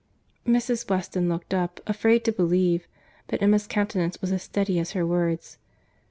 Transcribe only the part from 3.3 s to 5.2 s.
Emma's countenance was as steady as her